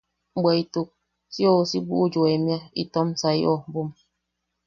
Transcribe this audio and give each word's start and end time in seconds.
Bweʼituk 0.41 0.89
si 1.33 1.41
ousi 1.51 1.77
buʼu 1.87 2.01
u 2.05 2.09
yoemia 2.23 2.57
itom 2.81 3.09
sai 3.21 3.39
ojbom. 3.53 3.89